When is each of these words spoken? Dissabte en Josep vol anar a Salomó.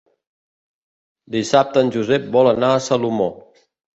Dissabte 1.35 1.83
en 1.85 1.93
Josep 1.97 2.27
vol 2.39 2.51
anar 2.55 2.73
a 2.79 2.83
Salomó. 2.89 3.31